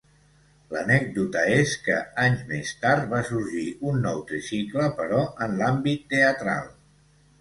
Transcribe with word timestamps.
L’anècdota 0.75 1.43
és 1.57 1.73
que, 1.87 1.97
anys 2.23 2.41
més 2.53 2.71
tard 2.85 3.05
va 3.13 3.21
sorgir 3.29 3.67
un 3.91 4.03
nou 4.07 4.25
Tricicle 4.33 4.89
però 5.03 5.21
en 5.49 5.55
l’àmbit 5.61 6.09
teatral. 6.15 6.73